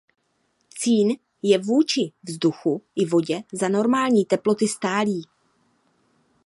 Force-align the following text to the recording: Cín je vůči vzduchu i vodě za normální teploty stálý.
Cín 0.75 1.13
je 1.41 1.57
vůči 1.57 2.13
vzduchu 2.23 2.81
i 2.95 3.05
vodě 3.05 3.41
za 3.53 3.69
normální 3.69 4.25
teploty 4.25 4.67
stálý. 4.67 5.25